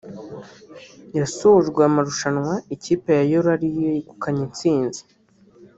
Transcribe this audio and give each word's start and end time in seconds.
yasojwe 1.19 1.79
amarushanwa 1.89 2.53
ikipe 2.75 3.09
ya 3.17 3.23
Yellow 3.31 3.53
ari 3.55 3.67
yo 3.77 3.81
yegukanye 3.95 4.41
intsinzi 4.47 5.01